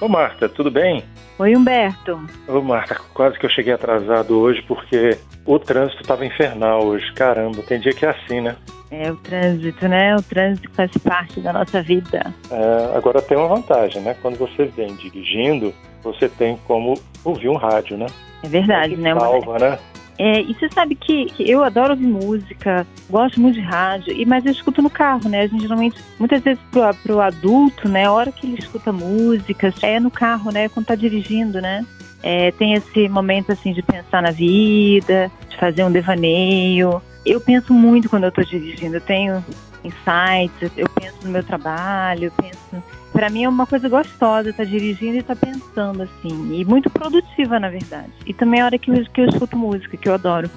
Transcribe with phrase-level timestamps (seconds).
[0.00, 1.04] Ô Marta, tudo bem?
[1.38, 2.18] Oi, Humberto.
[2.48, 7.12] Ô Marta, quase que eu cheguei atrasado hoje porque o trânsito estava infernal hoje.
[7.12, 8.56] Caramba, tem dia que é assim, né?
[8.90, 10.16] É o trânsito, né?
[10.16, 12.34] O trânsito faz parte da nossa vida.
[12.50, 14.16] É, agora tem uma vantagem, né?
[14.22, 18.06] Quando você vem dirigindo, você tem como ouvir um rádio, né?
[18.42, 19.14] É verdade, né?
[19.14, 19.78] Salva, né?
[20.22, 24.26] É, e você sabe que, que, eu adoro ouvir música, gosto muito de rádio, e
[24.26, 25.40] mas eu escuto no carro, né?
[25.40, 28.04] A gente geralmente, muitas vezes pro, pro adulto, né?
[28.04, 30.68] A hora que ele escuta músicas, é no carro, né?
[30.68, 31.86] Quando tá dirigindo, né?
[32.22, 37.00] É, tem esse momento assim de pensar na vida, de fazer um devaneio.
[37.24, 38.96] Eu penso muito quando eu estou dirigindo.
[38.96, 39.42] Eu tenho
[39.82, 40.86] insights, eu
[41.22, 45.36] no meu trabalho, penso para mim é uma coisa gostosa estar tá dirigindo e estar
[45.36, 48.10] tá pensando assim, e muito produtiva na verdade.
[48.26, 50.50] E também é a hora que eu, que eu escuto música, que eu adoro.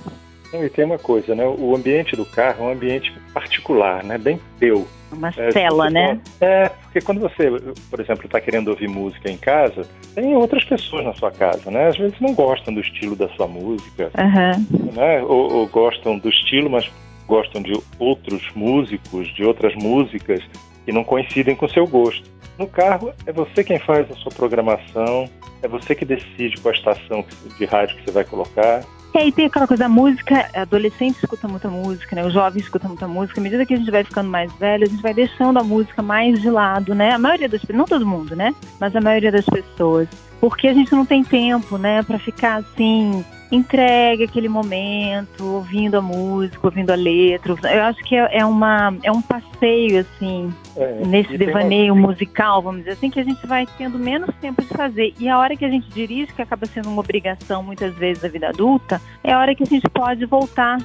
[0.54, 1.44] E tem uma coisa, né?
[1.45, 4.20] O ambiente do carro é um ambiente particular, né?
[4.20, 4.88] Bem teu.
[5.12, 6.20] Uma é, cela, né?
[6.40, 7.49] É, porque quando você,
[7.90, 11.88] por exemplo, está querendo ouvir música em casa, tem outras pessoas na sua casa, né?
[11.88, 14.91] Às vezes não gostam do estilo da sua música, uhum.
[14.93, 15.24] né?
[15.24, 16.87] Ou, ou gostam do estilo, mas
[17.27, 20.41] gostam de outros músicos, de outras músicas
[20.85, 22.30] que não coincidem com seu gosto.
[22.57, 25.30] No carro, é você quem faz a sua programação,
[25.62, 27.26] é você que decide qual estação
[27.57, 28.84] de rádio que você vai colocar.
[29.15, 32.26] E aí tem aquela coisa, a música, adolescente escuta muita música, né?
[32.26, 33.40] O jovem escuta muita música.
[33.40, 36.02] À medida que a gente vai ficando mais velho, a gente vai deixando a música
[36.02, 37.12] mais de lado, né?
[37.12, 38.55] A maioria das pessoas, não todo mundo, né?
[38.80, 40.08] Mas a maioria das pessoas.
[40.41, 42.02] Porque a gente não tem tempo, né?
[42.02, 43.24] Pra ficar assim,
[43.55, 47.55] entregue aquele momento, ouvindo a música, ouvindo a letra.
[47.71, 52.07] Eu acho que é, é uma, é um passeio, assim, é, nesse devaneio uma...
[52.07, 55.13] musical, vamos dizer assim, que a gente vai tendo menos tempo de fazer.
[55.20, 58.29] E a hora que a gente dirige, que acaba sendo uma obrigação muitas vezes da
[58.29, 60.79] vida adulta, é a hora que a gente pode voltar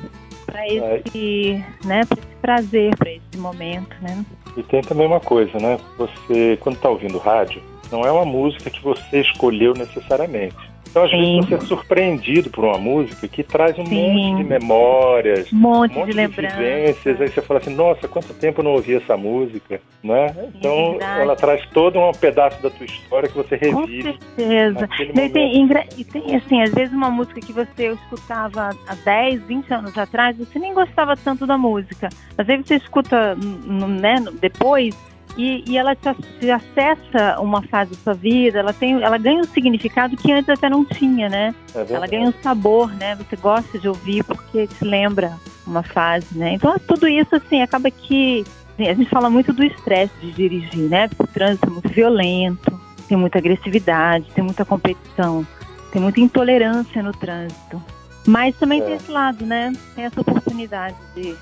[0.44, 4.24] para esse, né, esse prazer, para esse momento, né?
[4.56, 5.78] E tem também uma coisa, né?
[5.98, 10.56] Você, quando está ouvindo rádio, não é uma música que você escolheu necessariamente.
[10.90, 13.94] Então, às vezes, você é surpreendido por uma música que traz um Sim.
[13.94, 17.20] monte de memórias, um monte, um monte de, de vivências.
[17.20, 20.34] Aí você fala assim, nossa, quanto tempo eu não ouvi essa música, né?
[20.54, 24.14] Então, é ela traz todo um pedaço da tua história que você revive.
[24.14, 24.88] Com certeza.
[25.00, 29.74] E tem, e tem, assim, às vezes uma música que você escutava há 10, 20
[29.74, 32.08] anos atrás, você nem gostava tanto da música.
[32.36, 34.96] Mas aí você escuta, né, depois,
[35.38, 39.40] e, e ela te, te, acessa uma fase da sua vida, ela tem, ela ganha
[39.40, 41.54] um significado que antes até não tinha, né?
[41.72, 43.14] É ela ganha um sabor, né?
[43.14, 46.54] Você gosta de ouvir porque te lembra uma fase, né?
[46.54, 48.44] Então tudo isso assim acaba que
[48.74, 51.06] assim, a gente fala muito do estresse de dirigir, né?
[51.06, 55.46] Porque o trânsito é muito violento, tem muita agressividade, tem muita competição,
[55.92, 57.80] tem muita intolerância no trânsito.
[58.26, 58.84] Mas também é.
[58.84, 59.72] tem esse lado, né?
[59.94, 61.36] Tem essa oportunidade de.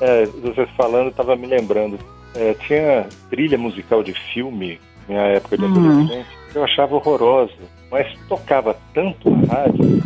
[0.00, 1.96] É, você falando, estava me lembrando
[2.36, 5.70] é, tinha trilha musical de filme, minha época de uhum.
[5.70, 7.52] adolescente, que eu achava horrorosa,
[7.90, 10.02] mas tocava tanto na rádio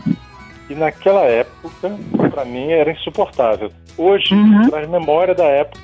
[0.66, 1.98] que naquela época,
[2.30, 3.72] para mim, era insuportável.
[3.98, 4.68] Hoje, uhum.
[4.70, 5.80] traz memória da época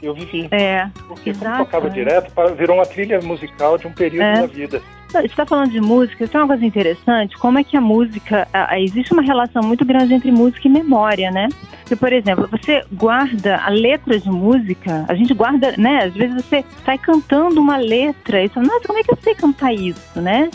[0.00, 0.48] que eu vivi.
[0.50, 0.88] É.
[1.06, 4.40] Porque como tocava direto, virou uma trilha musical de um período é.
[4.40, 4.82] da vida.
[5.24, 8.80] Está falando de música, tem uma coisa interessante, como é que a música, a, a,
[8.80, 11.48] existe uma relação muito grande entre música e memória, né?
[11.80, 16.04] Porque, por exemplo, você guarda a letra de música, a gente guarda, né?
[16.04, 19.34] Às vezes você sai cantando uma letra e fala, nossa, como é que eu sei
[19.34, 20.48] cantar isso, né?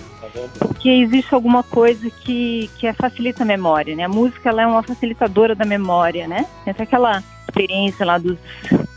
[0.59, 4.03] Porque existe alguma coisa que, que é, facilita a memória, né?
[4.03, 6.45] A música ela é uma facilitadora da memória, né?
[6.63, 7.23] Tem aquela
[7.55, 8.38] experiência lá dos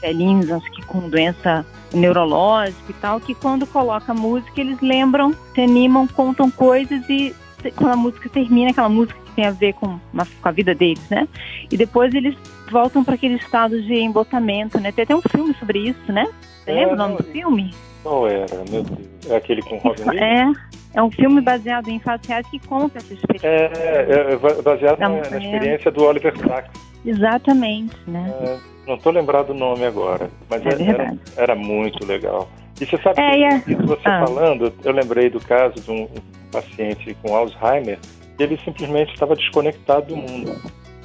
[0.00, 5.60] velhinhos, acho que com doença neurológica e tal, que quando coloca música eles lembram, se
[5.60, 7.34] animam, contam coisas e
[7.76, 10.74] quando a música termina, aquela música que tem a ver com, uma, com a vida
[10.74, 11.26] deles, né?
[11.70, 12.36] E depois eles
[12.70, 14.92] voltam para aquele estado de embotamento, né?
[14.92, 16.26] Tem até um filme sobre isso, né?
[16.64, 17.74] Você é, lembra o nome do filme?
[18.02, 19.08] Qual era, meu Deus?
[19.28, 20.56] É aquele com Robin Williams?
[20.94, 23.48] É, é um filme baseado em fatos reais que conta essa experiência.
[23.48, 26.87] É, é baseado na, na, experiência do Oliver Sacks.
[27.08, 28.30] Exatamente, né?
[28.42, 32.50] É, não estou lembrado o nome agora, mas é era, era, muito legal.
[32.78, 34.26] E você sabe é, que, você ah.
[34.26, 36.06] falando, eu lembrei do caso de um
[36.52, 37.98] paciente com Alzheimer,
[38.38, 40.54] ele simplesmente estava desconectado do mundo.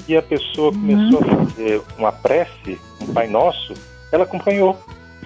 [0.06, 0.82] E a pessoa uhum.
[0.82, 3.74] começou a fazer uma prece, um Pai Nosso,
[4.12, 4.78] ela acompanhou.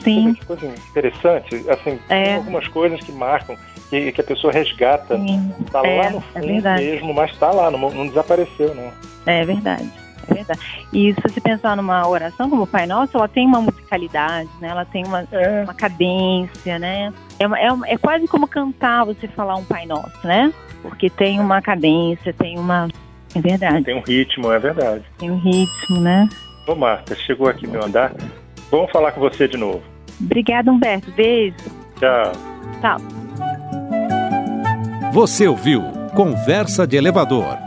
[0.03, 0.35] Sim.
[0.35, 1.56] Que coisa interessante.
[1.68, 2.23] Assim, é.
[2.23, 3.57] tem algumas coisas que marcam,
[3.89, 5.19] que, que a pessoa resgata.
[5.65, 8.91] Está é, lá no é fundo é mesmo, mas está lá, não, não desapareceu, não.
[9.25, 10.06] É verdade.
[10.29, 10.59] É verdade.
[10.94, 14.69] E se você pensar numa oração como o Pai Nosso, ela tem uma musicalidade, né?
[14.69, 15.63] Ela tem uma, é.
[15.63, 17.13] uma cadência, né?
[17.39, 20.53] É, é, é quase como cantar você falar um Pai Nosso, né?
[20.81, 22.88] Porque tem uma cadência, tem uma...
[23.35, 23.83] É verdade.
[23.83, 25.03] Tem um ritmo, é verdade.
[25.18, 26.27] Tem um ritmo, né?
[26.68, 28.13] Ô Marta, chegou aqui meu andar.
[28.71, 29.81] Vamos falar com você de novo.
[30.19, 31.12] Obrigada, Humberto.
[31.12, 31.56] Beijo.
[32.00, 32.31] Tchau.
[32.81, 32.97] Tchau.
[35.13, 35.83] Você ouviu
[36.15, 37.67] Conversa de Elevador